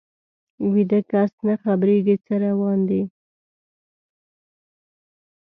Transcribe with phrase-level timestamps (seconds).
[0.71, 3.01] ویده کس نه خبریږي څه روان دي